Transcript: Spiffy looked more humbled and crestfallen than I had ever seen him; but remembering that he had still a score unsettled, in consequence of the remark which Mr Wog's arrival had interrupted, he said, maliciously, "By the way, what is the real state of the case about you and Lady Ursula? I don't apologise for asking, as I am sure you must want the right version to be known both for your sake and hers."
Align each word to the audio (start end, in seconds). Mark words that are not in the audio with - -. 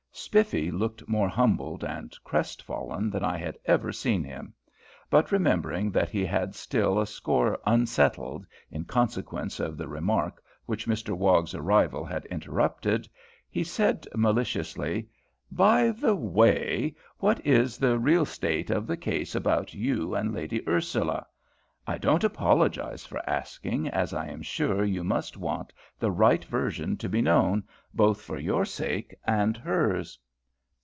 Spiffy 0.13 0.69
looked 0.71 1.07
more 1.07 1.29
humbled 1.29 1.85
and 1.85 2.13
crestfallen 2.25 3.09
than 3.09 3.23
I 3.23 3.37
had 3.37 3.57
ever 3.65 3.91
seen 3.93 4.23
him; 4.25 4.53
but 5.09 5.31
remembering 5.31 5.89
that 5.91 6.09
he 6.09 6.25
had 6.25 6.53
still 6.53 6.99
a 6.99 7.07
score 7.07 7.57
unsettled, 7.65 8.45
in 8.69 8.83
consequence 8.83 9.59
of 9.61 9.77
the 9.77 9.87
remark 9.87 10.43
which 10.65 10.85
Mr 10.85 11.17
Wog's 11.17 11.55
arrival 11.55 12.03
had 12.05 12.25
interrupted, 12.25 13.07
he 13.49 13.63
said, 13.63 14.05
maliciously, 14.13 15.07
"By 15.49 15.91
the 15.91 16.15
way, 16.15 16.95
what 17.19 17.43
is 17.45 17.77
the 17.77 17.97
real 17.97 18.25
state 18.25 18.69
of 18.69 18.87
the 18.87 18.97
case 18.97 19.33
about 19.33 19.73
you 19.73 20.13
and 20.13 20.33
Lady 20.33 20.65
Ursula? 20.67 21.25
I 21.87 21.97
don't 21.97 22.23
apologise 22.23 23.07
for 23.07 23.27
asking, 23.27 23.87
as 23.89 24.13
I 24.13 24.27
am 24.27 24.43
sure 24.43 24.83
you 24.83 25.03
must 25.03 25.35
want 25.35 25.73
the 25.97 26.11
right 26.11 26.45
version 26.45 26.95
to 26.97 27.09
be 27.09 27.23
known 27.23 27.63
both 27.91 28.21
for 28.21 28.37
your 28.37 28.65
sake 28.65 29.15
and 29.25 29.57
hers." 29.57 30.19